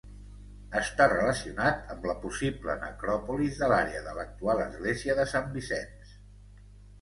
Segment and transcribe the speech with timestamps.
[0.79, 6.17] Està relacionat amb la possible necròpolis de l'àrea de l'actual església de Sant Vicenç.